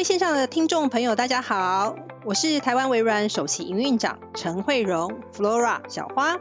[0.00, 1.94] 位线上的听众朋友，大家好，
[2.24, 6.38] 我是台湾微软首席营运长陈慧荣 （Flora 小花），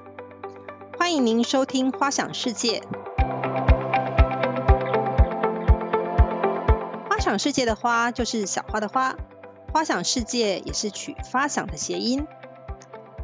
[0.97, 2.79] 欢迎您收听《花想世界》。
[7.09, 9.17] 花想世界的花就是小花的花，
[9.73, 12.25] 花想世界也是取发想的谐音。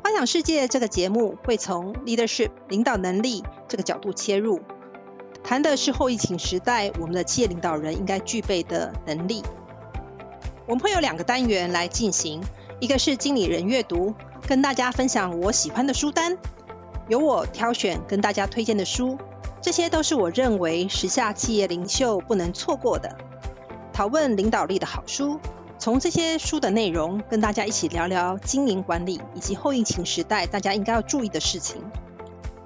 [0.04, 4.59] 花想世界这个节目会从 leadership 领导能力这个角度切入，
[5.45, 9.41] 谈的是后疫情时代我们的企业领导人应该具备的能力。
[10.68, 12.42] 我们会有两个单元来进行，
[12.80, 14.16] 一个是经理人阅读，
[14.48, 16.38] 跟大家分享我喜欢的书单，
[17.08, 19.18] 由我挑选跟大家推荐的书，
[19.62, 23.16] 这些都是我认为时下企业领袖不能错过的，
[23.94, 25.40] 讨论领导力的好书。
[25.78, 31.82] 从这些书的内容，跟大家一起聊聊经营管理以及后疫情时代大家应该要注意的事情。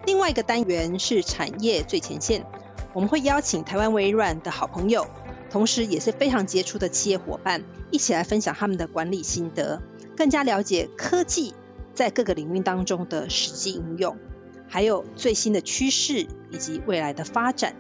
[0.06, 2.46] 另外一个单元是产业最前线，
[2.94, 5.06] 我们会邀请台湾微软的好朋友。
[5.50, 9.82] 同时，也是非常杰出的企业伙伴，一起来分享他们的管理心得，
[10.16, 11.54] 更加了解科技
[11.94, 14.18] 在各个领域当中的实际应用，
[14.68, 17.76] 还有最新的趋势以及未来的发展。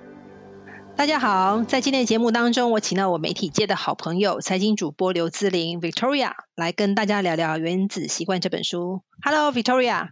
[0.95, 9.03] 大家好，在今天的节目当中，我请到我媒体界的好朋友财经主播刘姿玲 Victoria 来跟大家聊聊《原子习惯》这本书。
[9.23, 10.09] Hello Victoria。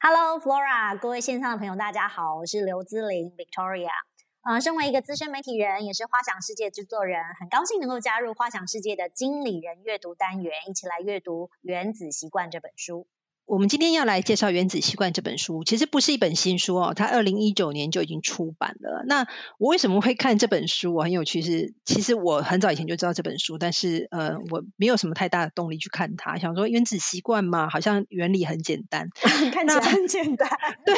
[0.00, 4.07] Hello Flora，各位线上的朋友，大家好，我是刘姿玲 Victoria。
[4.48, 13.06] 呃，身为一个资深媒体人，也是花想世界制作人，很高兴能够加入花想世界的经理人阅读单元，一起来阅读《原子习惯》这本书。
[13.48, 19.02] 我们今天要来介绍《原子习惯》这本书，其实不是一本新书哦，它二零一九年就已经出版了。
[19.06, 20.94] 那我为什么会看这本书？
[20.94, 26.36] 我很有趣，是其实我很早以前就知道这本书，但是呃，我没有什么太大的动力去看它。
[26.36, 29.08] 想说《原子习惯》嘛，好像原理很简单，
[29.50, 30.50] 看起来很简单。
[30.84, 30.94] 对，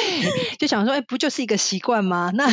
[0.59, 2.33] 就想说，哎，不就是一个习惯吗？
[2.35, 2.49] 那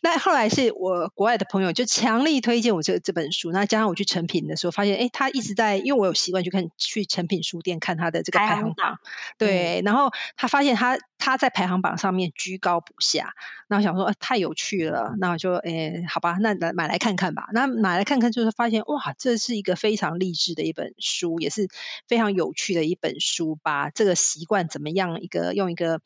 [0.00, 8.98] 那后来是我国外的朋友就强力推荐我这这本书，那加上我去成品的时候，发现哎，他一直在，因为我有习惯去看去成品书店看他的这个排行榜。
[9.38, 13.32] 对，然后他发现他他在排行榜上面居高不下，
[13.68, 17.46] 然后想说太有趣了，那我就诶好吧，那来买来看看吧。
[17.52, 21.68] 那买来看看，就是发现哇，这是一个非常励志的一本书，也是
[22.08, 26.00] 非常有趣的一本书，把这个习惯怎么样一个用一个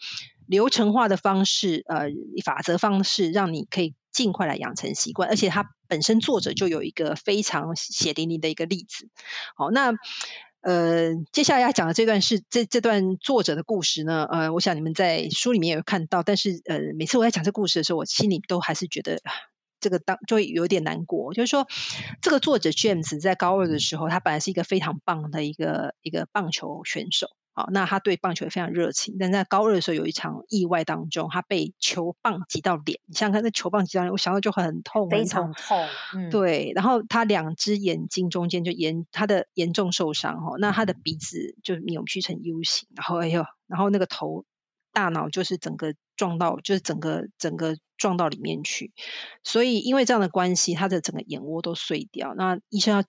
[0.47, 2.09] 流程化的方式，呃，
[2.45, 5.29] 法则方式，让你可以尽快来养成习惯。
[5.29, 9.09] 而且它本身作者就有一个非常血淋淋的一个例子。
[9.57, 9.93] 好，那。
[10.61, 19.21] 呃，接下来要讲的这段是这这段作者的故事呢，呃，我想你们在书里面有看到，但是呃，每次我在讲这故事的时候，我心里都还是觉得
[19.81, 21.67] 这个当就会有点难过，就是说
[22.21, 27.29] 这个作者 James 在高二的时候，他本来是一个非常棒的一个一个棒球选手。
[27.59, 33.01] 好，那他对棒球也非常热情，但在高二的时候有一场意外当中，他被球棒击到脸。
[33.07, 35.89] 你想想看，那球棒击到脸，我想到就很痛，非常痛。
[36.31, 40.57] 对，然后他两只眼睛中间就严，他的严重受伤哦。
[40.61, 44.45] 那他的鼻子就扭曲成 U 型，然后哎呦，然后那个头、
[44.93, 48.93] 大脑就是整个撞到，就是整个整个撞到里面去。
[49.43, 52.35] 所以因为这样的关系，他的整个眼窝都碎掉。
[52.37, 53.03] 那医生要。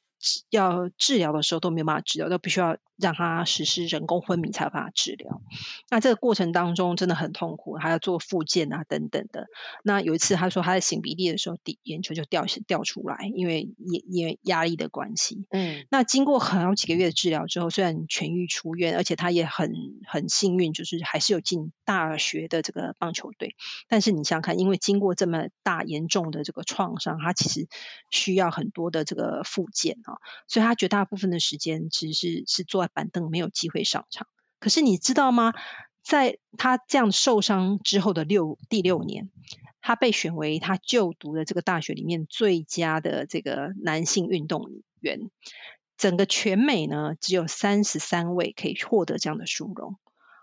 [0.50, 5.42] 要治疗的时候都没有办法治疗，都必须要让他实施人工昏迷才有办法治疗。
[5.90, 9.48] 那这个过程当中真的很痛苦，还要做复健啊等等的。
[9.84, 15.46] 那有一次他说他在擤鼻涕的时候，眼球就掉掉出来，因为因因为压力的关系。
[15.50, 15.86] 嗯。
[15.90, 19.72] 那经过很好几个月的治疗之后，虽然痊愈出院，而且他也很
[20.06, 23.56] 很幸运，就是还是有进大学的这个棒球队。
[23.88, 27.68] 但是你想想看，因为经过这么大严重的这个创伤，他其实
[28.12, 29.98] 需要很多的这个复健。
[30.48, 34.28] 所以他绝大部分的时间其实是是坐在板凳，没有机会上场。
[34.60, 35.54] 可是你知道吗？
[36.02, 39.30] 在他这样受伤之后的六第六年，
[39.82, 45.30] 他被选为他就读的这个大学里面最佳的这个男性运动员。
[45.98, 49.98] 整个全美呢，只有三十三位可以获得这样的殊荣。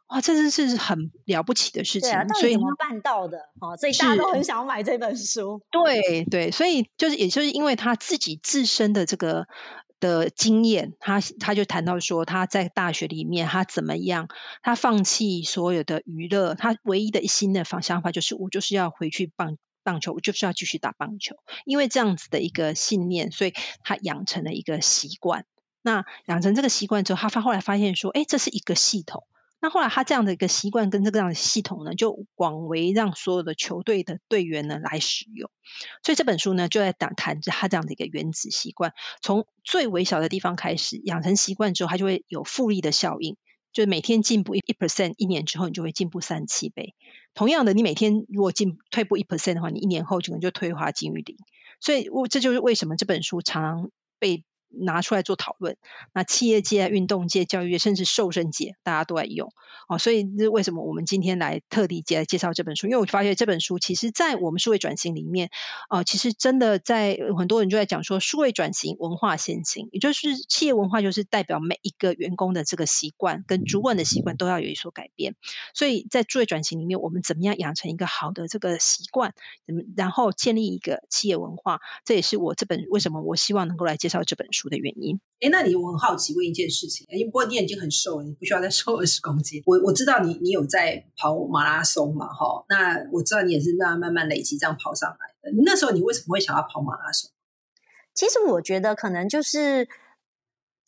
[0.09, 2.11] 哇，这真是很了不起的事情。
[2.39, 3.39] 所以怎么办到的？
[3.61, 5.63] 哦，所以大家都很想要买这本书。
[5.71, 9.48] 对对，所以就是，也就是因为他自己自身的这个
[9.98, 14.28] 的经验，他他就谈到说，他在大学里面他怎么样，
[14.63, 21.34] 他放弃所有的娱乐，他唯一的一心的方想法就是，我就是要回去棒棒球，我就是要继续打棒球。
[21.65, 25.47] 因为这样子的一个信念，所以他养成了一个习惯。
[25.83, 29.25] 那养成这个习惯之后，他发后来发现说，哎，这是一个系统。
[29.66, 35.51] 那后来他这样的一个习惯跟这个样的系统呢，就广为让所有的球队的队员呢来使用。
[36.04, 43.36] 所以这本书呢就在谈谈着他这样的一个原子习惯，从最微小的地方开始养成习惯之后，它就会有复利的效应，
[43.72, 46.95] 就是每天进步一一 percent，一年之后你就会进步三七倍。
[47.34, 51.36] 同样的，你每天如果进退步一 percent 的话，你一年后可能就退化金于零。
[51.80, 53.91] 所以，我这就是为什么这本书常常
[54.21, 54.45] 被
[54.81, 55.77] 拿出来做讨论。
[56.13, 59.53] 那企业界、运动界、教育界，甚至瘦身界，大家都在用。
[59.89, 62.87] 哦，所以这为什么我们今天来特地介介绍这本书？
[62.87, 65.51] 因为我发现这本书其实，在我们数位转型里面，
[65.91, 75.37] 呃，其实真的在很多人就在讲说，数位转型文化先行，也就是企业文化就是代表每一个员工的这个习惯跟主管的习惯都要有所改变。
[75.75, 79.34] 所以在数位转型里面，我们怎么样养成一个好的这个习惯，
[79.97, 85.21] 然后建立一个企业文化，这也是我这本为什么我希望能够来介绍这本书的原因。
[85.41, 89.63] 哎，那你我很好奇问一件事情，因为不过你已经很瘦了，你不需要再瘦二十公斤。
[89.66, 95.54] 我我知道你你有在跑马拉松嘛，哈，那我知道你也是慢慢慢慢累积这样跑上来的。
[95.65, 97.30] 那时候你为什么会想要跑马拉松？
[98.15, 99.86] 其实我觉得可能就是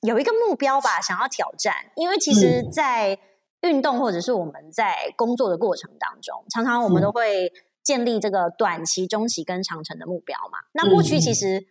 [0.00, 1.75] 有一个目标吧，想要挑战。
[1.96, 3.19] 因为其实，在
[3.60, 7.52] 运动或者是我们在工作的过程当中，常常我们都会
[7.84, 10.58] 建立这个短期、中期跟长程的目标嘛。
[10.72, 11.66] 那过去其实。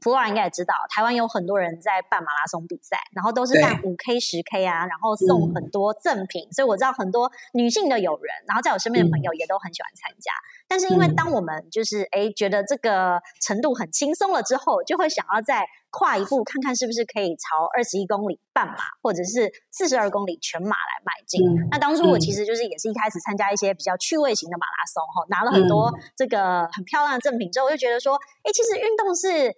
[0.00, 10.30] 弗洛应该也知道，台湾有很多人在办马拉松比赛，然后都是办五 K、十 K 啊，然后送很多赠品，所以我知道很多女性的友人，然后在我身边的朋友也都很喜欢参加。
[10.68, 21.40] 但是因为当我们就是哎觉得这个程度很轻松了之后，就会想要再跨一步，看看是不是可以朝二十一公里半马，或者是四十二公里全马来迈进。
[21.70, 29.54] 那当初我其实就是也是一开始参加一些比较趣味型的马拉松，哈，拿了很多这个很漂亮的赠品之后，我就觉得说，哎，其实运动是。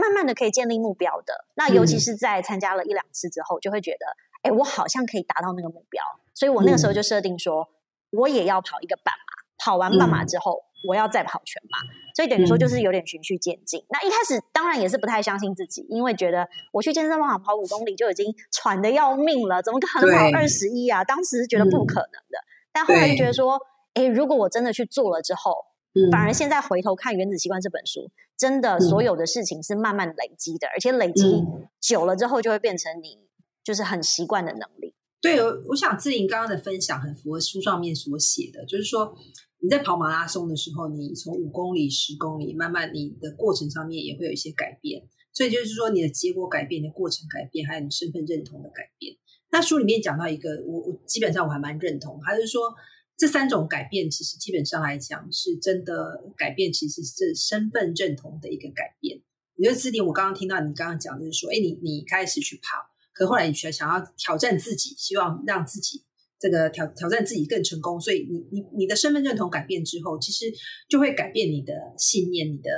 [0.00, 4.06] 慢慢的可以建立目标的，那尤其是在参加了一两次之后，就会觉得，
[4.42, 6.00] 哎，我好像可以达到那个目标，
[6.34, 7.68] 所以我那个时候就设定说，
[8.12, 11.78] 我也要跑一个半马，跑完半马之后，我要再跑全马，
[12.14, 13.84] 所以等于说就是有点循序渐进。
[13.88, 21.02] 那一开始当然也是不太相信自己，因为觉得我去健身房跑五公里就已经喘的要命了，怎么可能跑二十一啊？
[21.02, 22.38] 当时觉得不可能的，
[22.72, 23.60] 但后来就觉得说，
[23.94, 25.66] 哎，如果我真的去做了之后。
[26.12, 31.42] 反而现在回头看《原子习惯》这本书，真的所有的事情是慢慢累积的，而且累积
[31.80, 33.18] 久了之后，就会变成你
[33.64, 34.94] 就是很习惯的能力。
[35.20, 39.12] 对，我想志玲刚刚的分享很符合书上面所写的，就是说
[39.58, 45.02] 你在跑马拉松的时候，你从五公里、十公里，慢慢你的过程上面也会有一些改变。
[45.32, 49.16] 所以就是说，你的结果改变，你的过程改变，还有你身份认同的改变。
[49.50, 52.72] 那书里面讲到一个，我我基本上我还蛮认同，还是说。
[53.18, 59.20] 这三种改变，其实基本上来讲，是真的改变，其实是身份认同的一个改变。
[59.56, 62.78] 我觉得志玲，我刚刚听到你刚刚讲，就是说，哎，你你开始去跑，
[63.12, 66.04] 可后来你却想要挑战自己，希望让自己
[66.38, 70.46] 这个挑挑战自己更成功，所以你你你的身份认同改变之后，其实
[70.88, 72.70] 就会改变你的信念，你的。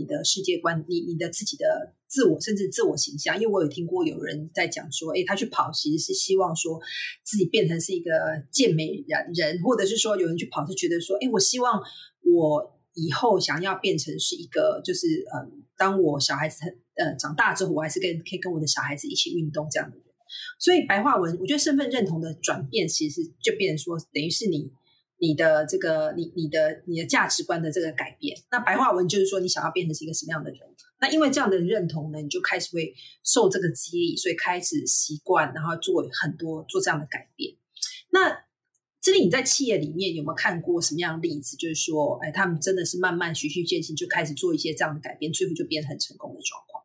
[0.00, 6.80] 你的世界观，你你的自己的自我，甚至自我形象，因为我有听过有人在讲说，哎，他去跑其实是希望说
[7.22, 8.10] 自己变成是一个
[8.50, 11.82] 健美人人，或者是说有人去跑是觉得说，哎，我希望
[12.22, 16.58] 我以后想要变成是一个，就是嗯，当我小孩子
[16.94, 20.06] 呃长大之后，我还是跟可以跟我的小孩子一起运动这样的人。
[20.58, 24.72] 所以白话文，我觉得身份认同的转变，其实就变成说，等于是你。
[25.20, 30.58] 你的这个，你你的你的价值观的这个改变，那白话文就是说，你想要变成是一个什么样的人？
[30.98, 37.54] 那因为这样的认同呢，你就开始会受这个激励，所以开始习惯，然后做很多做这样的改变。
[38.10, 38.44] 那
[39.02, 41.56] 这里你在企业里面有没有看过什么样的例子？
[41.56, 46.79] 就是说，哎，他们真的是慢慢循序渐进，就开始做一些这样的改变，最后就变得很成功的状况。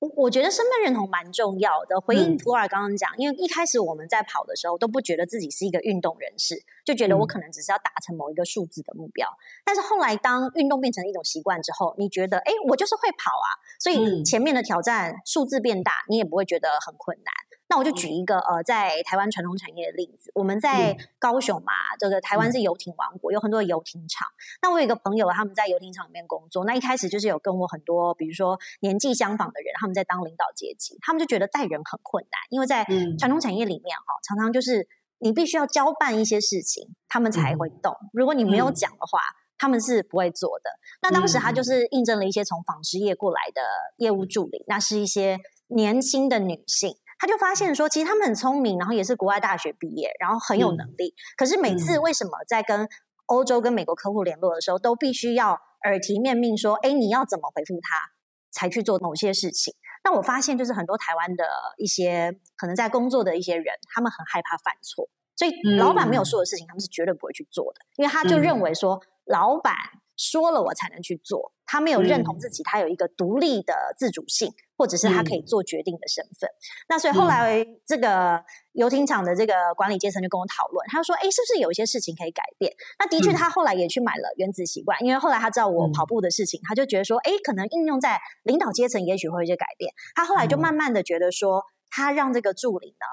[0.00, 2.00] 我我觉得身份认同蛮重要的。
[2.00, 9.28] 回应 Flora 刚刚讲，因为一开始我们在跑的时候都不觉得自己是一个运动人士，就觉得我可能只是要达成某一个数字的目标。
[9.62, 17.34] 但是后来当运动变成一种习惯之后，你觉得，哎，我就是会跑啊，所以前面的挑战数字变大，你也不会觉得很困难。
[17.70, 24.26] 那我就举一个呃，在台湾传统产业的例子，我们在高雄嘛，这个台湾是游艇王国，有很多的游艇厂。
[24.60, 26.64] 那我有一个朋友，他们在游艇厂里面工作。
[26.64, 32.84] 那一开始就是有跟我很多，比如说年纪相仿的人，他们在当领导阶级，他们就觉得带人很困难，因为在
[33.16, 34.88] 传统产业里面哈，常常就是
[35.20, 37.96] 你必须要交办一些事情，他们才会动。
[38.12, 39.20] 如果你没有讲的话，
[39.56, 40.70] 他们是不会做的。
[41.02, 43.62] 那当时他就是应征了一些从纺织业过来的
[43.98, 46.96] 业务助理，那是一些年轻的女性。
[47.20, 51.14] 他就发现说，其实他们很聪明，然后也是国外大学毕业，然后很有能力。
[51.36, 52.88] 可是每次为什么在跟
[53.26, 55.52] 欧洲、跟美国客户联络的时候，都必须要
[55.84, 58.10] 耳提面命说：“哎，你要怎么回复他，
[58.50, 61.44] 才去做某些事情？”那我发现，就是很多台湾的
[61.76, 69.74] 一些可能在工作的一些人，他们很害怕犯错，所以老板没有说的事情，他们是绝对不会去做的，因为他就认为说，老板。
[70.20, 76.50] 说了我才能去做，他没有认同自己，他有一个独立的自主性，或者是他可以做决定的身份。
[76.90, 93.06] 那所以后来这个游艇厂的这个管理阶层就跟我讨论，他说：“哎，是不是有一些事情可以改变？”那的确，他后来也去买了原子习惯，因为后来他知道我跑步的事情，他就觉得说：“哎，可能应用在领导阶层，也许会有一些改变。”他后来就慢慢的觉得说，他让这个助理呢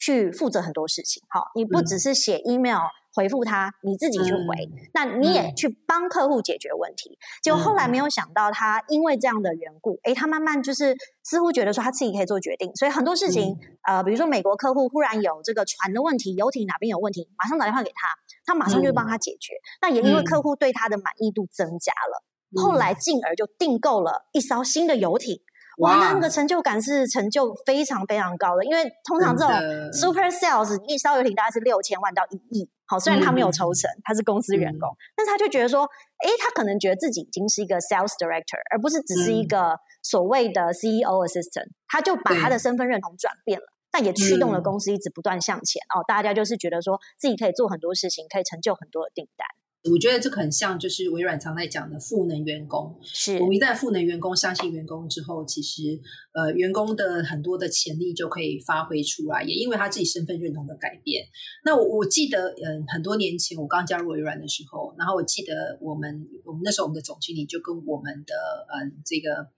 [0.00, 1.22] 去负责很多事情。
[1.28, 2.80] 好，你不只是写 email。
[3.12, 7.18] 回复他，你自己去回，那你也去帮客户解决问题。
[7.42, 18.06] 结果后来没有想到，他因为这样的缘故，诶，他慢慢就是似乎觉得说他自己可以做决定，所以很多事情，呃，比如说美国客户忽然有这个船的问题，游艇哪边有问题，马上打电话给他，
[18.46, 19.54] 他马上就帮他解决。
[19.82, 25.40] 那也因为客户对他的满意度增加了，后来进而就订购了一艘新的游艇。
[25.78, 29.52] 哇，那那个成就感是成就非常非常高的，因为通常这种
[29.92, 32.68] super sales 一艘游艇大概是六千万到一亿。
[32.86, 49.46] 好，虽然他没有抽成，他是公司员工，但是他就觉得说，诶，他可能觉得自己已经是一个 sales director，而不是只是一个所谓的 CEO assistant，他就把他的身份认同转变了，但也驱动了公司一直不断向前哦，大家就是觉得说自己可以做很多事情，可以成就很多的订单。
[49.88, 52.94] 我觉得这很像，就是微软常在讲的赋能员工。
[53.02, 55.98] 是我们一旦赋能员工，相信员工之后，其实
[56.32, 59.42] 呃，员工的很多的潜力就可以发挥出来。
[59.42, 61.24] 也因为他自己身份认同的改变。
[61.64, 68.34] 那我我记得，嗯，很多年前我刚加入微软的时候，然后我记得我们我们那时候我们的总经理就跟我们的
[68.74, 69.48] 嗯这个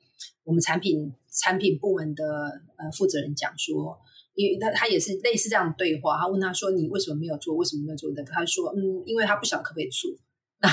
[0.45, 2.25] 我们产品产品部门的
[2.77, 3.99] 呃负责人讲说。
[4.35, 7.55] 因为他他也是类似这样的对话，他问他说：“你为什么没有做？
[7.55, 10.11] 为什么没有做的？”他说：“嗯，因为他不晓得可不可以做。”
[10.63, 10.69] 那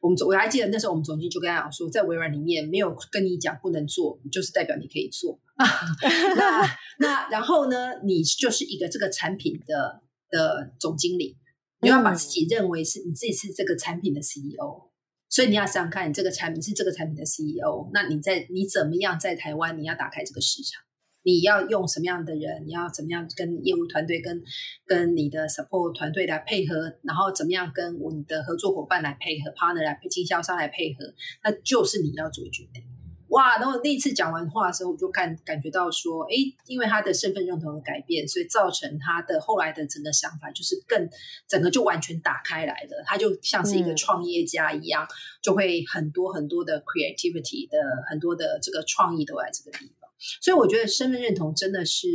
[0.00, 5.40] 我们总我还记得那时候我们总经理就跟他讲说，在微软里面没有跟你讲不能做，就是代表你可以做。
[6.36, 11.36] 那那然后呢，你就是一个这个产品的的总经理，
[11.80, 14.88] 你要把自己认为是你自己是这个产品的 CEO，
[15.28, 20.82] 所以你要想想看，你这个产品是这个产品的 CEO，那你在你怎么样在台湾你要打开这个市场？
[21.24, 22.64] 你要用什么样的人？
[22.66, 24.42] 你要怎么样跟业务团队、跟
[24.86, 26.94] 跟你的 support 团队来配合？
[27.02, 31.14] 然后怎么样跟我们的合作伙伴来配合？partner 来配经销商来配合？
[31.42, 32.84] 那就是你要做决定。
[33.28, 33.56] 哇！
[33.56, 36.34] 然后那次讲完话的时候，我就感感觉到说，哎，
[36.66, 41.08] 因为他的身份认同的改变，所以造成他的后来的整个想法就是更
[41.48, 43.02] 整个就完全打开来的。
[43.06, 45.08] 他就像是一个创业家一样，
[45.42, 47.78] 就会很多很多的 creativity 的
[48.08, 50.03] 很多的这个创意都在这个地方。
[50.40, 52.06] 所以我觉得身份认同真的是，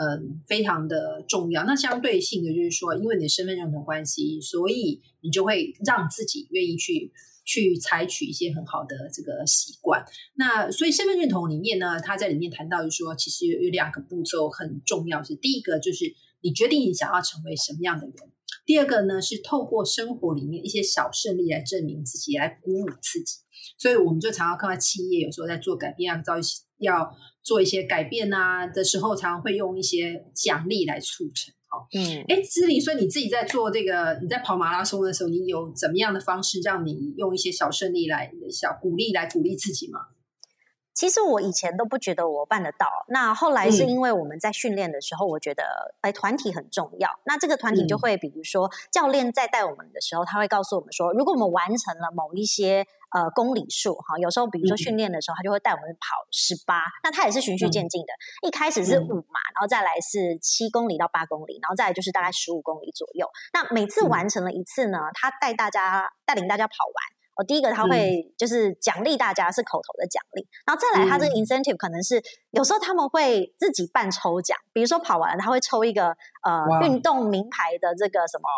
[0.00, 1.64] 嗯，非常的重要。
[1.64, 7.12] 那相对性的就是说，因为你的身份认同关系，所以你就会让自己愿意去
[7.44, 10.04] 去采取一些很好的这个习惯。
[10.36, 16.04] 那所以身份认同里面呢，他在里面谈到就是说，其实有两个步骤很重要，是第一个就是
[16.42, 18.14] 你决定你想要成为什么样的人；
[18.64, 23.38] 第二个呢是透过生活里面一些小胜利来证明自己，来鼓舞自己。
[23.76, 26.34] 所以我们就常常看到企业有时候在做改变啊，造
[26.78, 27.12] 要。
[27.42, 31.54] 做一些改变啊的时候，常常会用一些奖励来促成。
[31.70, 40.00] 好，嗯，哎，知玲，所以你自己在做这个，你在跑马拉松的时候，你有怎么样的方式让你用一些小胜利来小鼓励来鼓励自己吗？
[40.94, 47.20] 其实我以前都不觉得我办得到，那后来是因为我们在训练的时候，我觉得哎团体很重要。
[47.24, 58.12] 那这个团体就会，比如说教练在带我们的时候，他会告诉我们说，如果我们完成了某一些呃公里数哈，有时候比如说训练的时候，他就会带我们跑十八，那他也是循序渐进的，
[58.46, 63.28] 一开始是五嘛，然后再来是七公里到八公里，然后再来就是大概十五公里左右。
[63.52, 67.18] 那每次完成了一次呢，他带大家带领大家跑完。
[67.38, 78.48] 我第一个他会就是奖励大家是口头的奖励，然后再来他这个 incentive 可能是有时候他们会自己办抽奖，比如说跑完了他会抽一个呃运动名牌的这个什么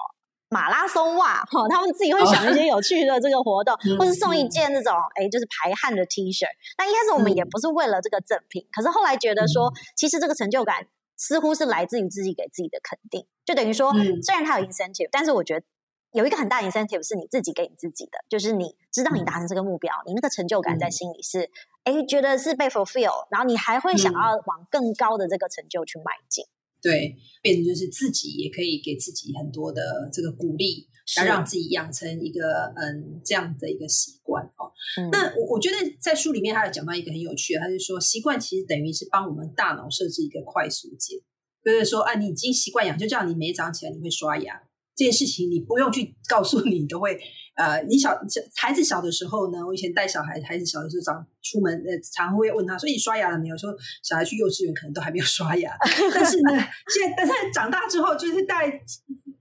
[0.51, 6.45] 马拉松袜哈，他们自己会想一些有趣的这个活动，或是送一件这种哎就是排汗的 T 恤。
[6.77, 13.93] 那一开始我们也不是为了这个赠品，可是后来觉得说其实这个成就感似乎是来自于自己给自己的肯定，就等于说
[14.23, 15.65] 虽然它有 incentive，但是我觉得。
[16.13, 21.49] 有一个很大 incentive 是你自己给你自己的，就是你知道你达成这个目标，你那个成就感在心里是，
[21.85, 26.45] 哎，觉得是被 fulfill，然后你还会想要往更高的这个成就去迈进。
[26.83, 34.73] 对，变成就是自己也可以给自己很多的这个鼓励，要让自己养成一个嗯这样的一个习惯哦。
[35.13, 41.19] 那我我觉得在书里面他有讲到一个很有趣的，他就说习惯其实等于是帮我们大脑设置一个快速键，
[41.65, 44.61] 就是说啊，你已经习惯养，就这样，你每早上起来你会刷牙。
[44.97, 47.19] 这件事情你不用去告诉你，都会
[47.61, 48.19] 呃，你小
[48.57, 51.13] 孩子小的时候呢，我以前带小孩，孩子小的时候早
[51.43, 53.59] 出门呃，常会问他，说你刷牙了没有？
[53.59, 55.77] 说小孩去幼稚园可能都还没有刷牙，
[56.15, 56.51] 但是呢，
[56.89, 58.81] 现在但是长大之后，就是带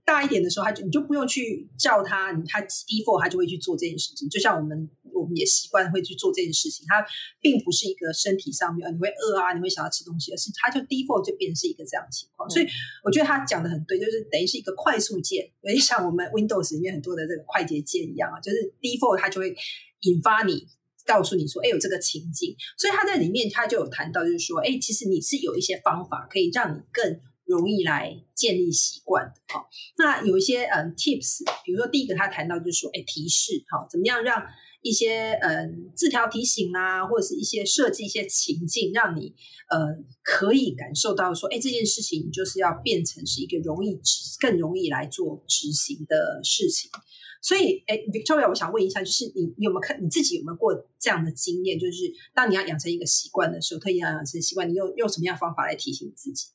[0.04, 4.28] 大一点的时候，他就你就不用去叫他，他 default 他就会去做这件事情。
[4.28, 4.90] 就像我们
[5.26, 6.86] 们也习惯会去做这件事情。
[6.88, 7.04] 它
[7.40, 12.48] 并不是一个身体上面你会饿啊，你会想要吃东西，而是它就 default 就变成是一个这样的情况。
[12.50, 12.66] 所以
[13.02, 19.54] 我觉得他讲的很对，就是等于是一个快速键，有点像我们 Windows 里面很多的这个快捷键一样啊，就是 default 它就会
[20.00, 20.66] 引发你。
[21.06, 29.34] 告诉你说，哎，有这个情境，所以他在里面他就有谈到，就是说，哎，其实你是有一些方法可以让你更容易来建立习惯的。
[29.52, 34.40] 好，那有一些嗯 tips，比如说第一个他谈到就是说，哎，提示，好，怎么样让
[34.82, 39.34] 一些嗯字条提醒啊，或者是一些设计一些情境，让你
[39.68, 44.00] 呃可以感受到说，哎，这件事情就是要变成是一个容易
[44.40, 46.90] 更容易来做执行的事情。
[47.42, 51.78] 所以，哎，Victoria，我想问一下，就是你你有没有看你自己有没有过这样的经验？
[51.78, 56.48] 就是当你要养成一个习惯的时候，特意要养成习惯，你用用什么样方法来提醒自己？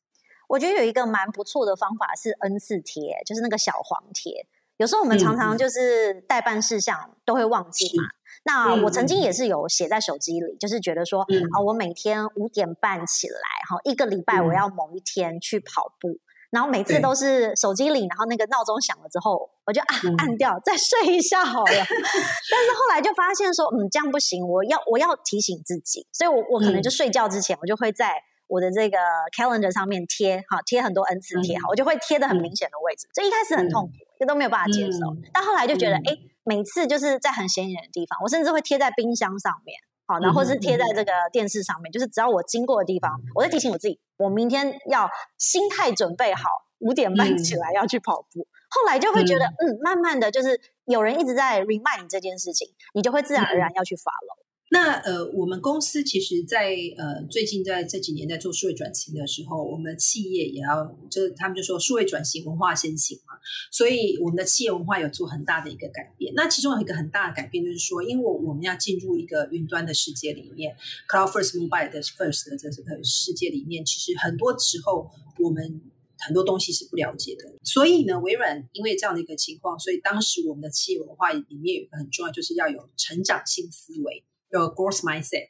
[0.48, 4.46] 我觉得有一个蛮不错的方法是 N 次贴，就是那个小黄贴。
[4.78, 8.04] 有时候我们常常就是代办事项都会忘记嘛。
[8.44, 13.40] 那我曾经也是有写在手机里，就是觉得说啊，我每天五点半起来，
[13.70, 16.20] 哈，一个礼拜我要某一天去跑步。
[16.52, 21.66] 然后每次都是手机里，然后那个闹钟响了之后，我就啊按掉，再睡一下好了。
[21.68, 28.14] 但是后来就发现说，嗯，这样不行，我要我要提醒自己，所以我我可能就睡觉之前，我就会在
[28.48, 28.98] 我的这个
[29.36, 33.10] calendar 上面贴，好贴很多 N 次贴，好，我就会贴的很明显的位置。
[33.14, 35.00] 所以一开始很痛苦，这都没有办法接受。
[35.34, 39.78] 但后来就觉得，哎，每次就是在很显眼的地方，我甚至会贴在冰箱上面。
[40.08, 46.44] 好，然后是贴在这个电视上面，就是只要我经过的地方，我在提醒我自己，我明天要心态准备好，
[46.78, 48.48] 五点半起来要去跑步。
[48.70, 54.45] 后来就会觉得，嗯，慢慢的就是有人一直在 remind 你这件事情，你就会自然而然要去 follow。
[54.72, 63.36] 那呃，我们公司其实，在呃最近在这几年在做数位转型的时候，我们企业也要，就他们就说数位转型文化先行嘛，
[63.72, 66.34] 所以我们的企业文化有做很大的一个改变。
[66.36, 70.76] 那其中有一个很大的改变，就是说，因为我们要进入一个云端的世界里面
[71.08, 75.80] ，cloud first mobile 的 first 的这个世界里面，其实很多时候我们
[76.18, 77.54] 很多东西是不了解的。
[77.64, 84.24] 所以呢，微软因为这样的一个情况，所以当时我们的企业文化里面有一个很重要，就是要有成长性思维。
[84.56, 85.50] 有 growth mindset，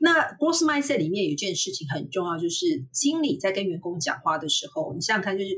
[0.00, 5.50] 那 growth mindset 里面有一件事情很重要，就是经理在跟员工讲话的时候，你想想看，就是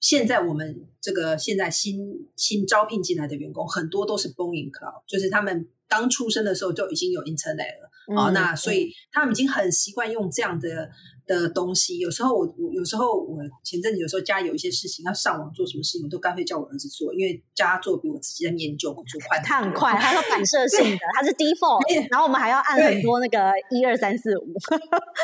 [0.00, 1.98] 现在我们这个现在新
[2.36, 10.90] 新招聘进来的员工，很多都是 born in cloud，就是他们刚出生的时候就已经有 internet 了啊，那所以他们已经很习惯用这样的。
[11.38, 19.38] 的东西，有时候我我有时候我前阵子有时候家有一些事情要上网做什么事情，我都干脆叫我儿子做，因为叫他做比我自己在研究做快。
[19.44, 24.52] 他很快，他是反射性的， 他是 default，然后我们还要按很多那个一二三四五。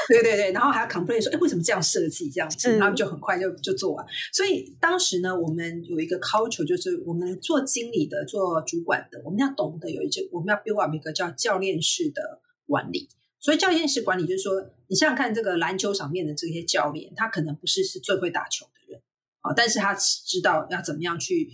[0.09, 2.79] 对对对，然后还要 complain 说，哎，为什么这样设计这样子？
[2.79, 4.07] 他们就很快就就做完。
[4.33, 13.09] 所以当时呢，我们有一个 culture，就是我们做经理的、做主管的，我们要懂得有一句，我们要 build up 一个叫教练式的管理。
[13.47, 14.55] 所以教练式管理就是说，
[14.89, 19.01] 你想想看，这个篮球场面的这些教练，他可能不是是最会打球的人
[19.41, 21.49] 啊，但是他知道要怎么样去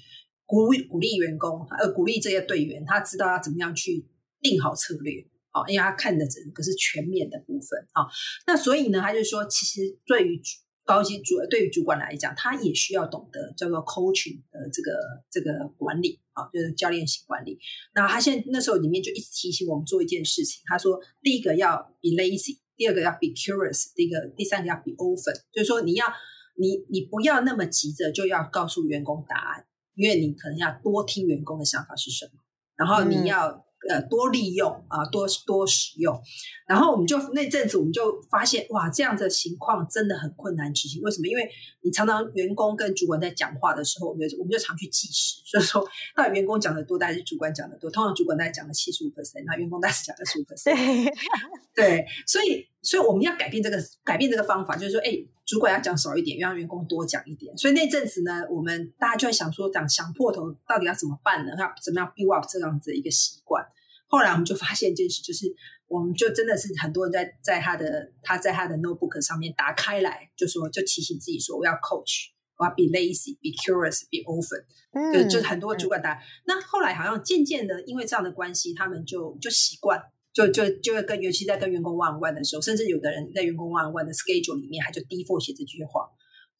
[0.46, 4.06] 鼓鼓励员工，呃，鼓励这些队员，他知道要怎么样去
[4.40, 8.06] 定好策略啊，因为他看的整个是全面的部分啊。
[8.46, 10.40] 那所以呢，他就说，其实对于
[10.86, 14.92] 高级主对于主管来讲，他也需要懂得叫做 coaching 的这个
[15.30, 17.58] 这个管理啊，就是教练型管理。
[17.94, 26.06] 那他现在那时候里面就一直提醒我们做一件事情，他说第一个要 be lazy，第二个要 be curious，第一个第三个要 be open，就是说你要
[26.56, 32.40] 你你不要那么急着就要告诉员工答案，因为你可能要多听员工的想法是什么，
[32.76, 33.64] 然后你要。
[33.88, 36.20] 呃，多利用啊，多多使用，
[36.66, 41.02] 然后我们就那阵子我们就发现，哇，这样的情况真的很困难执行。
[41.02, 41.26] 为什么？
[41.26, 41.48] 因为
[41.82, 47.90] 你常常员工跟主管在讲话的时候，我们就我们就常去计时，所以说，到底员工讲的多，还是主管讲的多？
[47.90, 51.12] 通常主管在讲了七十五 percent，那员工大概讲了十五 percent。
[51.74, 55.10] 对对，所以所以我们要改变这个改变这个方法，就是说，哎，
[55.52, 57.54] 主管要讲少一点，让员工多讲一点。
[57.58, 61.52] 所以那阵子呢，我们大家就在想说，讲想破头，到底要怎么办呢？
[61.58, 63.62] 要怎么样 build up 这样子一个习惯？
[64.06, 65.54] 后来我们就发现一件事，就是
[65.88, 74.64] 我们就真的是很多人在在他的他在他的 notebook 上面打开来，就说就提醒自己说我要 coach，我要 be lazy，be curious，be open，
[75.12, 76.18] 就就很多主管打。
[76.46, 86.08] 那后来好像渐渐的，因为这样的关系，他们就就习惯，就就就会跟尤其在跟员工 one on one 的时候，甚至有的人在员工 one on one 的 schedule 里面，他就 default 写这句话，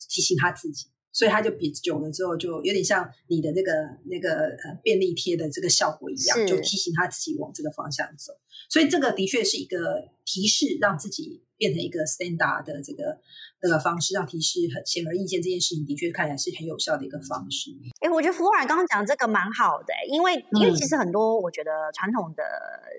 [0.09, 0.92] 提醒他自己。
[1.13, 3.73] 所以它就比久了之后，就有点像你的那个
[4.05, 8.33] 那个呃便利贴的这个效果一样，就提醒他自己往这个方向走。
[8.69, 13.19] 所以这个的确是一个提示，让自己变成一个 standard 的这个
[13.61, 15.43] 这个方式，让提示很显而易见。
[15.43, 17.71] 这件事情的确看起来是很有效的一个方式。
[18.01, 22.43] 哎，我觉得 Flora 刚刚讲这个蛮好的，因为因为其实很多我觉得传统的，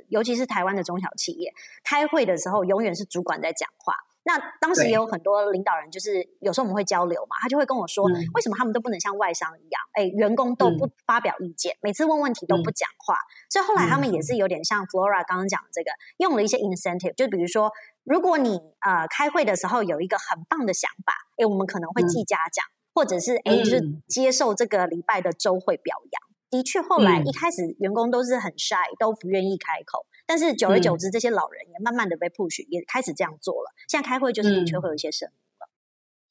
[0.10, 1.52] 尤其是台湾的中小企业，
[1.84, 3.96] 开会的时候永远是主管在讲话。
[4.26, 13.18] 那当时也有很多领导人，就是有时候我们会交流嘛，他就会跟我说，嗯为什么他们都不能像外商一样，哎，员工都不发表意见，每次问问题都不讲话。
[13.50, 17.72] 所以后来他们也是有点像 Flora 刚刚讲的这个，用了一些 incentive，就比如说，
[18.04, 24.02] 如果你呃开会的时候有一个很棒的想法，哎，我们可能会记嘉奖，或者是哎就是嗯。
[24.08, 26.22] 接受这个礼拜的周会表扬。
[26.50, 27.26] 的确，后来嗯。
[27.26, 30.06] 一开始员工都是很 shy，都不愿意开口。
[30.26, 33.72] 但是久而久之，这些老人也慢慢的被 push，也开始这样做了。
[33.88, 35.36] 现在开会就是的确会有一些声音。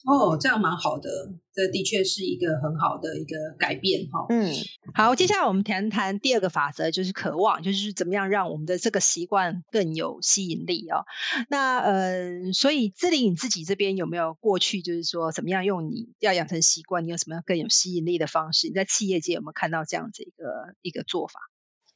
[0.05, 1.09] 哦，这样蛮好的，
[1.55, 4.27] 这的确是一个很好的一个改变哈。
[4.31, 4.53] 嗯，
[4.95, 11.05] 好，接下来我们谈谈第二个法则，就是渴望，就是怎么样让我们的这个习惯更有吸引力哦。
[11.49, 18.67] 那呃，所以志玲你自己这边有没有过去就是说怎么样用你要养成习惯，你有什么样更有吸引力的方式？
[18.67, 21.39] 你在企业界有没有看到这样子一个一个做法？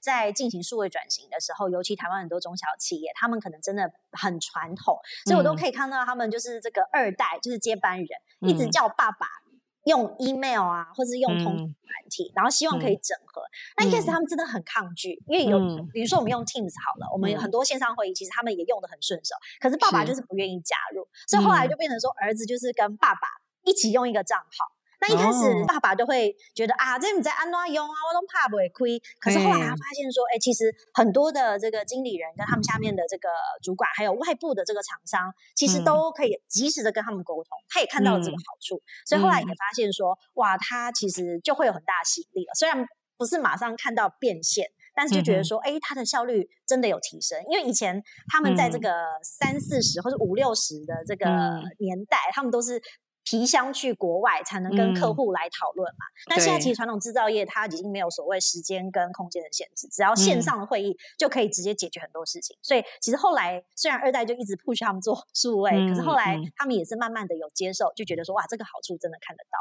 [0.07, 8.09] 在进行数位转型的时候，尤其台湾很多中小企业，他们可能真的很传统，所以我都可以看到他们就是这个二代，就是接班人，
[8.41, 8.71] 一直嗯。
[8.71, 9.27] 叫爸爸
[9.85, 11.59] 用 email 啊，或是用通嗯。
[11.59, 13.43] 软体，然后希望可以整合。
[13.77, 15.89] 那一开始嗯他们真的很抗拒，因为有嗯。
[15.93, 20.23] 比如说我们用 Teams 好了，我们很多线上会议，其实他们也用的很顺手，可是爸爸就是。
[20.29, 21.71] 不愿意加入，所以后来嗯。
[21.71, 23.29] 就变成说儿子就是跟爸爸
[23.63, 24.76] 一起用一个账号。
[25.09, 29.01] 那一开始哦爸爸都会觉得啊，这你在安哪用啊，我都怕不会亏。
[29.21, 33.29] 可是后来他嗯发现说，哎，其实很多的这个经理人跟他们下面的这个
[33.63, 42.55] 主管，还有外部的这个厂商，其实嗯都可以及时的跟他们沟通，他也看到了这个嗯好处，所以后来也嗯发现说，哇，他其实就会有很大的吸引力了。
[42.55, 47.39] 虽然不是马上看到变现，但是就觉得说，哎、他的效率真的有提升。
[47.51, 48.91] 因为以前他们在这嗯个
[49.23, 52.83] 三四十或者五六十的这个嗯年代，他们都是。
[53.29, 56.07] 皮箱去国外才能跟客嗯户来讨论嘛？
[56.29, 62.57] 那现在其实传统制造业它已经没有所谓时间跟空间的限制，只要线嗯上的会议就可以直接解决很多事情。
[62.63, 69.59] 所以其实后来虽然二代就一直 push 他们做数位，可是后来他们也是慢慢的有接受，就觉得说哇，这个好处真的看得到。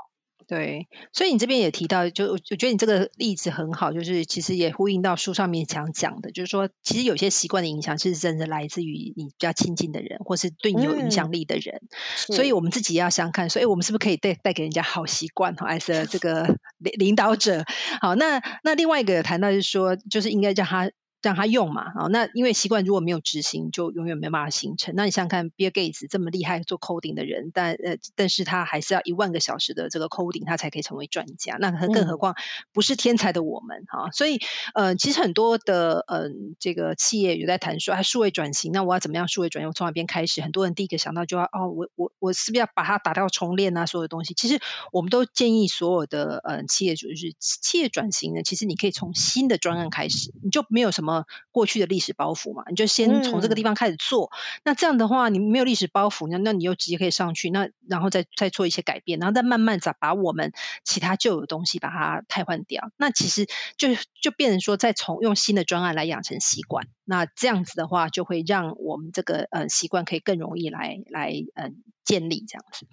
[0.48, 11.82] 对，所以你这边也提到，就我我觉得你这个例子很好，就是其实也呼应到书上面想讲的，就是说，其实有些习惯的影响是真的来自于你比较亲近的人，或是对你有影响力的人。
[12.16, 17.64] 所以我们自己也要想看，所以我们是不是可以带带给人家好习惯哈？as a 这个领领导者，
[18.02, 20.92] 好，那那另外一个有谈到就是说，就是应该叫他。
[21.22, 24.94] 让他用嘛，哦，那因为习惯如果没有执行，就永远没办法形成。
[24.96, 31.58] 那你想想看，Bill Gates 这么厉害做 coding 的人，但呃，但是他还是要一万个小时的这个 coding，他才可以成为专家。
[31.60, 32.36] 那更更何嗯况
[32.74, 34.40] 不是天才的我们哈、所以
[34.76, 39.70] 呃，其实很多的嗯、呃，这个企业有在谈说，啊数位转型，那我要怎么样数位转型？
[39.70, 40.42] 我从哪边开始？
[40.42, 43.86] 很多人第一个想到就要哦，我我我是不是要把它打掉重练啊？
[43.86, 44.60] 所有的东西，其实
[44.92, 51.15] 我们都建议所有的呃企业主就是企业转型呢，其实你可以从新的专案开始，你就没有什么
[51.52, 54.32] 过去的历史包袱嘛，你就先从这个地方开始做。
[54.64, 60.52] 那这样的话，你没有历史包袱，那那你又直接可以上去，那然后再再做一些改变，然后再慢慢再把我们
[60.84, 62.92] 其他旧有的东西把它替换掉。
[62.98, 63.46] 那其实
[63.78, 63.90] 就
[64.22, 66.88] 就变成说，再从用新的专案来养成习惯。
[67.06, 71.72] 那这样子的话，就会让我们这个呃习惯可以更容易来来呃
[72.04, 72.88] 建立这样子。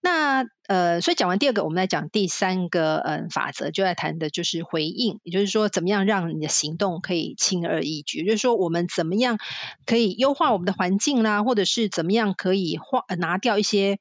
[0.00, 9.38] 那呃，所以讲完第二个，我们来讲第三个嗯、法则，就在谈的就是回应，也就是说，怎么样让你的行动可以轻而易举，就是说我们怎么样
[9.86, 13.98] 可以优化我们的环境啦，或者是怎么样可以化、拿掉一些。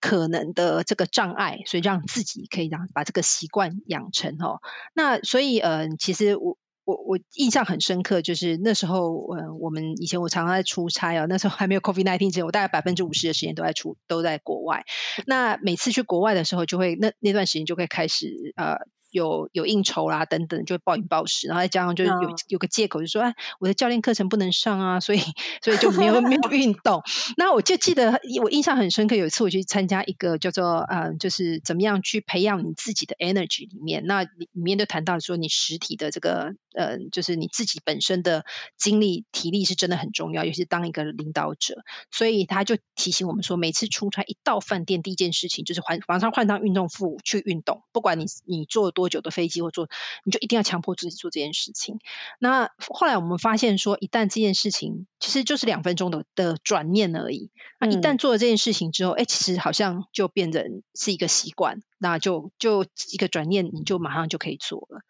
[0.00, 4.60] 可能的这个障碍，所以让自己可以让把这个习惯养成哦。
[4.92, 14.84] 那所以呃，其实我我我印象很深刻，就是那时候嗯，我们以前我常常在出差啊，那时候还没有 COVID nineteen 之前，我大概百分之五十的时间都在出都在国外。
[15.26, 18.76] 那每次去国外的时候，就会那那段时间就会开始呃。
[19.14, 22.34] 有有应酬啦等等，就会暴饮暴食，然后再加上就有、嗯。
[22.48, 25.20] 有个借口，就说哎，我的教练课程不能上啊，所以
[25.62, 27.02] 所以就没有没有 运动。
[27.36, 38.44] 那我就记得我印象很深刻，有一次我去参加一个叫做呃，就是怎么样去培养你自己的 energy 里面，那里面就谈到说你实体的这个呃，就是你自己本身的
[38.76, 49.88] 精力体力是真的很重要，尤其是当一个领导者，所以他就提醒我们说，每次出差一到饭店，第一件事情就是换马上换上运动服去运动，不管你你做多久的飞机或坐，
[50.24, 51.98] 你就一定要强迫自己做这件事情。
[52.38, 57.50] 那后来我们发现说，一旦这件事情其实就是两分钟的的转念而已。
[57.80, 65.00] 那一旦做了这件事情之后，哎，其实好像就变成是一个习惯，那就就一个转念，你就马上就可以做了。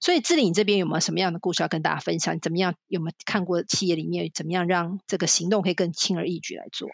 [0.00, 2.40] 所以志玲这边有没有什么样的故事要跟大家分享？
[2.40, 2.74] 怎么样？
[2.88, 6.88] 有没有看过企业里面怎么样让这个行动可以更轻而易举来做？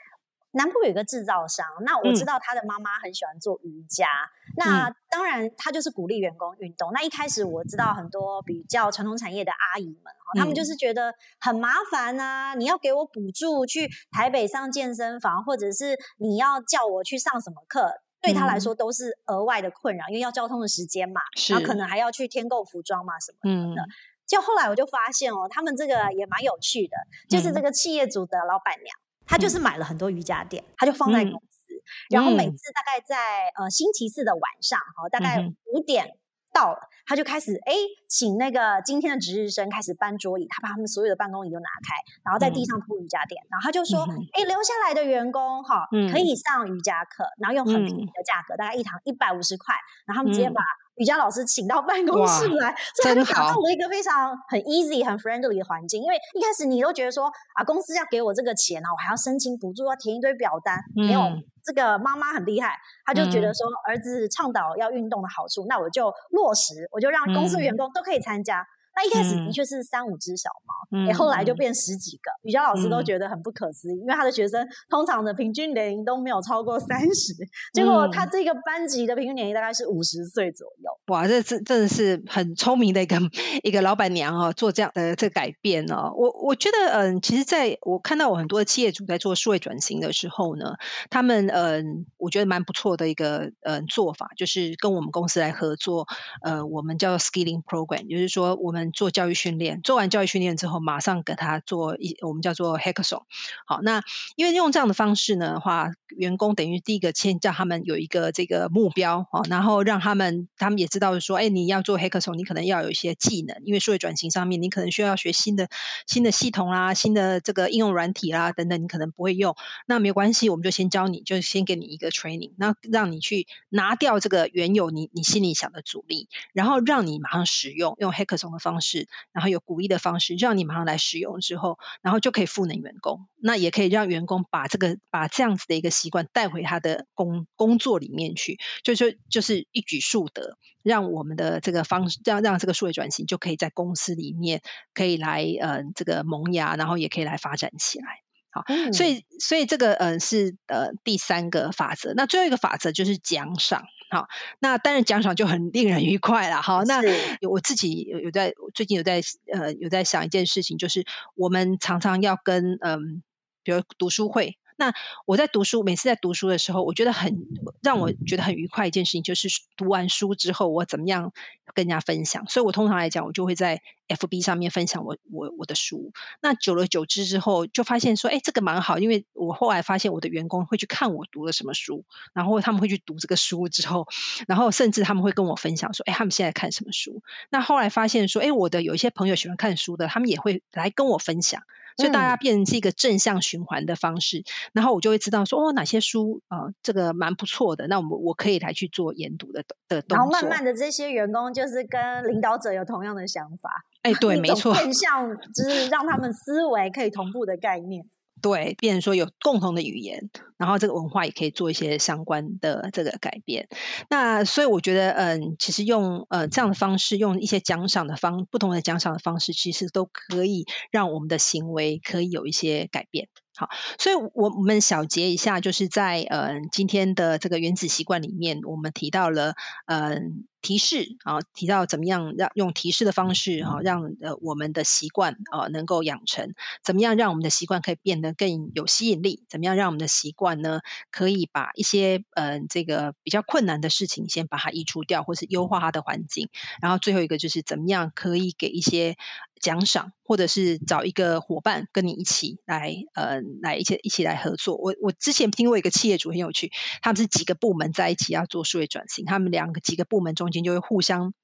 [0.53, 4.09] 南部有一个制造商，那我知道他的妈妈很喜欢做瑜伽，
[4.57, 6.91] 那当然他就是鼓励员工运动。
[6.93, 23.83] 那一开始我知道很多比较传统产业的阿姨们，他们就是觉得很麻烦啊，你要给我补助去台北上健身房，或者是你要叫我去上什么课，对他来说都是额外的困扰，因为要交通的时间嘛，然后可能还要去添购服装嘛什么的。
[24.27, 26.97] 就后来我就发现哦，他们这个也蛮有趣的，
[27.29, 28.97] 就是这个企业主的老板娘。
[29.31, 31.73] 他就是买了很多瑜伽垫，他就放在公司，
[32.11, 35.41] 然后每次大概在呃星期四的晚上，哈，大概
[35.73, 36.19] 五点
[36.53, 37.73] 到了，他就开始哎，
[38.09, 50.61] 请那个今天的值日生开始搬桌椅，他把他们所有的办公椅都拿开，然后在地上铺瑜伽垫，然后他就说，哎，留下来的员工哈，可以上瑜伽课，然后用很便宜的价格，大概一堂一百五十块，然后他们直接把。
[51.01, 56.03] 瑜伽老师请到办公室来，所以他就打造了一个非常很 easy、很 friendly 的环境。
[56.03, 60.77] 因为一开始你都觉得说啊，公司要给我这个钱啊，我还要申请补助，要填一堆表单。
[60.95, 61.23] 没有
[61.65, 68.67] 这个妈妈很厉害，她就觉得说儿子倡导要运动的好处，那我就落实，我就让公司员工都可以参加。
[68.95, 72.31] 那一开始的确是三五只小猫，哎，后来就变十几个。
[72.43, 77.33] 瑜伽老师都觉得很不可思议，因为他的学生通常的平均年龄都没有超过三十，
[77.73, 80.91] 结果他这个班级的平均年龄大概是五十岁左右。
[81.07, 83.17] 哇，这这真的是很聪明的一个
[83.63, 86.13] 一个老板娘哦，做这样的这改变哦。
[86.17, 90.75] 我我觉得，嗯，其实在我看到我很多的企业主在做数位转型的时候呢，
[91.11, 96.09] 他们嗯，我觉得蛮不错的一个嗯做法，就是跟我们公司来合作，
[96.43, 98.80] 呃，我们叫 skilling program，就是说我们。
[98.87, 103.23] 做教育训练，做完教育训练之后，马上给他做一我们叫做 hackathon。
[103.67, 104.03] 好，那
[104.37, 115.69] 因为用这样的方式呢话，员工等于第一个先叫他们有一个这个目标哦，然后让他们他们也知道说，哎，你要做 hackathon，你可能要有一些技能，因为数位转型上面，你可能需要学新的
[116.07, 119.55] 新的系统啦，新的这个应用软体啦等等，你可能不会用，
[119.87, 128.70] 那没有关系，我们就先教你，就先给你一个 training，那让你去拿掉这个原有你你心里想的阻力，然后让你马上使用用 hackathon 的方。
[128.71, 133.27] 方式，然后有鼓励的方式，让你马上来使用之后，然后就可以赋能员工。
[133.37, 144.63] 那也可以让员工把这个把这样子的一个习惯带回他的工工作里面去，就说就是一举数得，让我们的这个方让让这个数位转型就可以在公司里面
[144.95, 148.21] 可以来嗯这个萌芽，然后也可以来发展起来。
[148.53, 152.15] 好，所以所以这个呃是呃第三个法则。
[152.15, 153.85] 那最后一个法则就是奖赏。
[154.11, 154.27] 好，
[154.59, 156.63] 那当然奖赏就很令人愉快了。
[156.63, 157.01] 好，那
[157.49, 161.05] 我自己有有在最近有在呃有在想一件事情，就是
[161.37, 163.23] 我们常常要跟嗯，
[163.63, 164.59] 比如读书会。
[164.81, 164.95] 那
[165.27, 167.37] 我在读书，每次在读书的时候，我觉得很
[167.83, 171.35] 让我觉得很愉快一件事情，就是读完书之后，我怎么样
[171.75, 172.49] 跟人家分享。
[172.49, 176.15] 所以我通常来讲，我就会在 FB 上面分享我我我的书。
[176.41, 184.09] 那久了久之之后，就发现说，哎，这个蛮好，因为我后来发现我的员工会去看我读了什么书，然后他们会去读这个书之后，
[184.49, 187.23] 然后甚至他们会跟我分享说，哎，他们现在看什么书。
[187.51, 191.65] 那后来发现说，哎，我的有一些朋友喜欢看书的，他们也会来跟我分享。
[191.97, 200.17] 所以大家变成是一个正向循环的方式，然后我就会知道说哦哪些书啊这个蛮不错的，那我们我可以来去做研读的的动作。
[200.17, 203.71] 然后慢慢的这些员工就是跟领导者有同样的想法，
[204.03, 208.05] 哎对， 没错，正向就是让他们思维可以同步的概念。
[208.41, 213.69] 对，变成说有共同的语言，然后这个文化也可以做一些相关的这个改变。
[214.09, 223.29] 那所以我觉得，嗯，其实用呃这样的方式，用一些奖赏的方，不同的奖赏的方式，其实都可以让我们的行为可以有一些改变。
[223.61, 223.69] 好，
[223.99, 246.49] 所以我们小结一下，就是在呃今天的这个原子习惯里面，我们提到了嗯提示啊，提到怎么样让用提示的方式哈，让呃我们的习惯啊能够养成，怎么样让我们的习惯可以变得更有吸引力，怎么样让我们的习惯呢可以把一些嗯这个比较困难的事情先把它移除掉，或是优化它的环境，
[246.81, 249.17] 然后最后一个就是怎么样可以给一些。
[249.61, 254.77] 奖赏，或者是找一个伙伴跟你一起来，呃，来一起一起来合作。
[254.77, 261.35] 我我之前听过一个企业主很有趣，他们是几个部门在一起要做数位转型，他们两个几个部门中间就会互相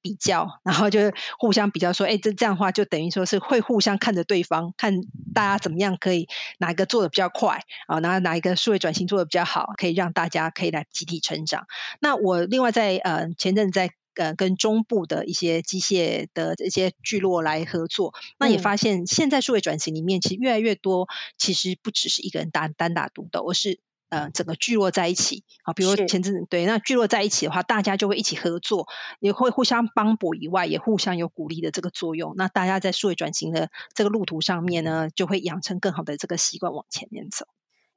[0.00, 5.02] 比较，然后就互相比较说，哎，这这样的话就等于说是会互相看着对方，看
[5.34, 11.66] 大家怎么样可以哪一个做的比较快啊，然后哪一个数位转型做的比较好，可以让大家可以来集体成长。
[12.00, 13.90] 那我另外在呃前阵在。
[14.16, 18.12] 呃跟中部的一些机械的一些聚落来合作。
[18.38, 21.06] 那也发现现在数位转型里面，其实越来越多，
[21.38, 25.44] 其实不只是一个人单单打独斗，而是呃整个聚落在一起。
[25.62, 28.86] 啊，比如前阵对，那聚落在一起的话，大家就会一起合作，
[29.20, 32.34] 也会互相帮补以外，也互相有鼓励的这个作用。
[32.36, 37.46] 那大家在数位转型的这个路途上面呢，就会养成更好的这个习惯往前面走。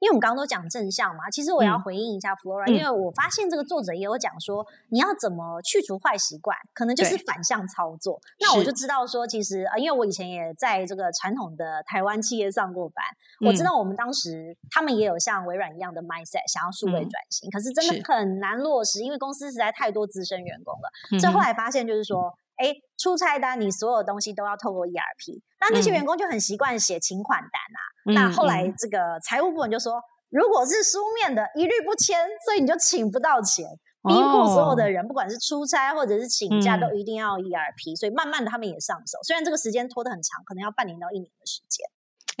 [0.00, 8.18] 因为我们刚刚都讲正向嘛，其实我要回应一下 Flora，因为我发现这个作者也有讲说，你要怎么去除坏习惯，可能就是反向操作。
[8.40, 13.04] 那我就知道说，其实啊，因为我以前也在这个传统的台湾企业上过班，
[13.46, 21.18] 我知道我们当时他们也有像微软一样的 mindset，想要数位转型，可是真的很难落实，因为公司实在太多资深员工了。
[21.20, 22.32] 所以后来发现就是说。
[22.60, 27.80] 哎，出差单你所有东西都要透过 ERP，那那些员工就很习惯写请款单啊。
[28.14, 33.66] 那后来这个财务部门就说，如果是书面的，一律不签，所以你就请不到钱，
[34.08, 37.96] 逼迫所有的人，不管是出差或者是请假，都一定要 ERP。
[37.98, 41.86] 所以慢慢的他们也上手，虽然这个时间拖得很长，可能要半年到一年的时间。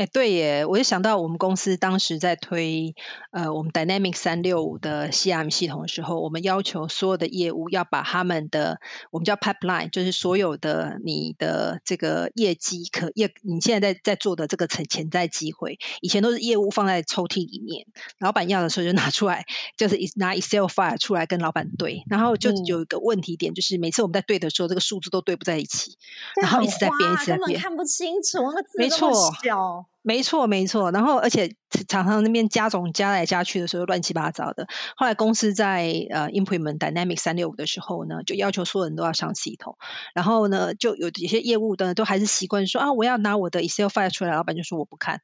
[0.00, 2.94] 哎，对耶，我就想到我们公司当时在推
[3.32, 17.86] 呃我们 Dynamic 三六五的 CRM 系统的时候，我们要求所有的业务要把他们的我们叫 pipeline，就是所有的你的这个业绩可业你现在在在做的这个潜潜在机会，以前都是业务放在抽屉里面，
[18.18, 19.44] 老板要的时候就拿出来，
[19.76, 25.98] 就是拿 Excel file 出来跟老板对，然后就有一个问题点，就是每次我们在对的时候，这个数字都对不在一起，
[26.40, 29.12] 然后一直在变，一直在编，看不清楚那个字没错，
[29.44, 29.89] 小。
[30.02, 30.90] 没错，没错。
[30.92, 31.54] 然后，而且
[31.86, 34.66] 常常那边加总加来加去的时候乱七八糟的。
[34.96, 39.76] 后来公司在呃 implement Dynamic 三六五的时候呢，就要求所有人都要上系统。
[40.14, 45.20] 然后呢，就有有些业务的都还是习惯说啊，我要拿我的 Excel file 出来，老板就说我不看。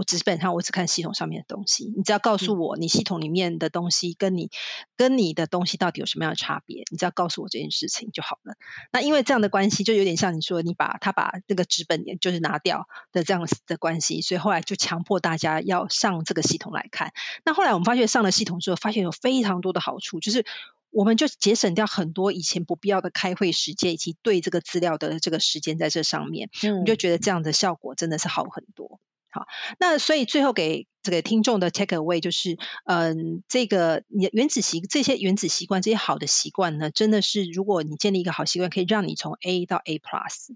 [0.00, 4.50] 我基本上我只看系统上面的东西，你只要告诉我你系统里面的东西跟你
[4.96, 8.54] 跟你的东西到底有什么样的差别，你只要告诉我这件事情就好了。
[8.92, 17.12] 那因为这样的关系就有点像你说你把他把那个纸本就是拿掉的这样子的关系，所以后来就强迫大家要上这个系统来看。
[17.44, 20.46] 那后来我们发现上了系统之后，发现有非常多的好处，就是
[20.88, 26.48] 我们就节省掉很多以前不必要的开会时间以及对这个资料的这个时间在这上面，
[26.80, 28.98] 你就觉得这样的效果真的是好很多。
[29.30, 29.46] 好，
[29.78, 40.54] 那所以最后给这个听众的 take away 就是，嗯，这个原原子习这些原子习惯这些好的习惯呢，真的是如果你建立一个好习惯，可以让你从 A 到 A plus。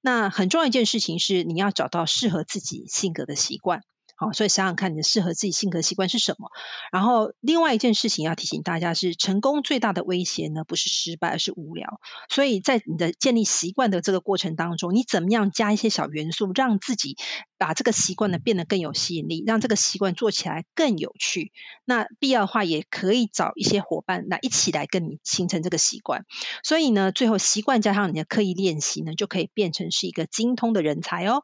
[0.00, 3.82] 那很重要一件事情是，你要找到适合自己性格的习惯。
[4.16, 6.50] 好，所以想想看，你的适合自己性格习惯是什么？
[6.92, 11.98] 然后另外一件事情要提醒大家是，成功最大的威胁呢，不是失败，而是无聊。
[12.28, 17.16] 所以在你的建立习惯的这个过程当中，你怎么样加一些小元素，让自己
[17.58, 21.50] 把这个习惯呢变得更有吸引力，让这个习惯做起来更有趣。
[21.84, 26.24] 那必要的话，也可以找一些伙伴来一起来跟你形成这个习惯。
[26.62, 31.42] 所以呢，最后习惯加上你的刻意练习呢，就可以变成是一个精通的人才哦。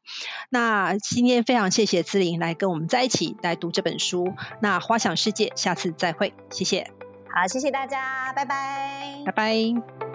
[0.50, 2.56] 那今天非常谢谢姿玲来。
[2.60, 6.90] 跟我们在一起来读这本书，那花想世界，下次再会，谢谢。
[7.34, 10.09] 好，谢谢大家，拜拜，拜拜。